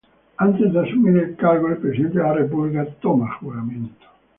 [0.39, 4.07] Antes de asumir el cargo, el presidente de la República toma el juramento.